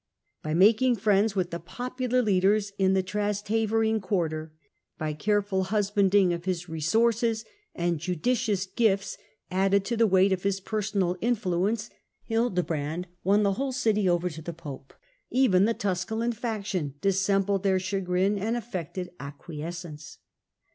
[0.41, 4.51] By making friends with the popular leaders in the Trasteverine quarter,
[4.97, 9.19] by careful husbanding of his resources, and judicious gifts,
[9.51, 11.91] added / to the weight of his personal influence,
[12.23, 14.95] Hildebrand won tne whole city over to the pope;
[15.29, 20.17] even the Tusculan faction dissembled their chagrin and affected acquies cence.